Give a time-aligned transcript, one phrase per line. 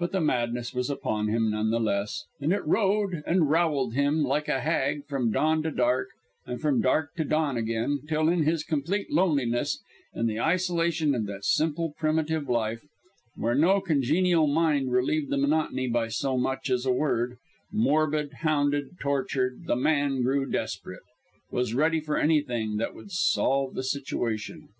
[0.00, 4.24] But the madness was upon him none the less, and it rode and roweled him
[4.24, 6.08] like a hag from dawn to dark
[6.44, 9.78] and from dark to dawn again, till in his complete loneliness,
[10.12, 12.84] in the isolation of that simple, primitive life,
[13.36, 17.38] where no congenial mind relieved the monotony by so much as a word,
[17.70, 21.04] morbid, hounded, tortured, the man grew desperate
[21.52, 24.70] was ready for anything that would solve the situation.